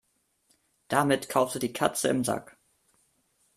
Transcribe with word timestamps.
Damit 0.87 1.29
kaufst 1.29 1.53
du 1.53 1.59
die 1.59 1.73
Katze 1.73 2.07
im 2.07 2.23
Sack. 2.23 2.57